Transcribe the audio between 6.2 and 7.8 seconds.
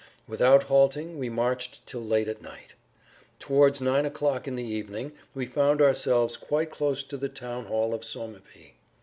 quite close to the town